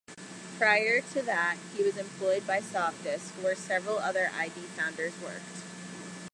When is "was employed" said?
1.83-2.47